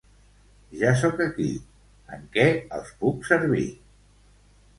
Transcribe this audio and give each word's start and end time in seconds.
Ja 0.83 0.93
soc 1.01 1.21
aquí. 1.25 1.47
En 2.17 2.25
què 2.37 2.47
els 2.79 2.91
puc 3.05 3.29
servir? 3.29 3.69